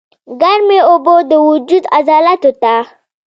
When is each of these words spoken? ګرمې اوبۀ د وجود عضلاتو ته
ګرمې 0.41 0.79
اوبۀ 0.89 1.15
د 1.29 1.31
وجود 1.47 1.83
عضلاتو 1.97 2.51
ته 2.61 2.75